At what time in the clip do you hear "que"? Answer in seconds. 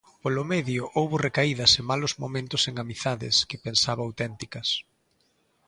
3.49-3.61